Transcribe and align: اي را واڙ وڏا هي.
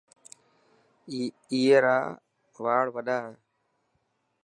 اي 1.51 1.61
را 1.83 1.97
واڙ 2.63 2.85
وڏا 2.95 3.17
هي. 3.25 3.33